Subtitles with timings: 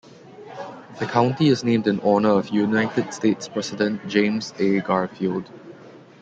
[0.97, 4.79] The county is named in honor of United States President James A.
[4.79, 5.47] Garfield.